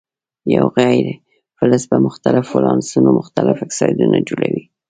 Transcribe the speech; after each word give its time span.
یو 0.55 0.65
غیر 0.79 1.05
فلز 1.57 1.83
په 1.91 1.97
مختلفو 2.05 2.51
ولانسو 2.57 2.97
مختلف 3.19 3.57
اکسایدونه 3.65 4.17
جوړوي. 4.27 4.63